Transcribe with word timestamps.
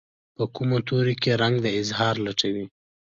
په 0.35 0.43
کومو 0.55 0.77
تورو 0.87 1.13
کې 1.21 1.31
رنګ 1.41 1.55
د 1.61 1.67
اظهار 1.81 2.15
لټوي 2.25 2.65